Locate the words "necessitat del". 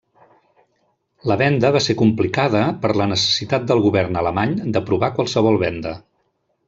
3.11-3.83